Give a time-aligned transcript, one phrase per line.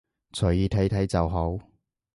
[0.33, 1.59] 隨意睇睇就好